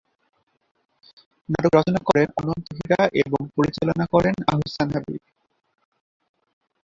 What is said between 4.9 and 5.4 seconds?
Habib.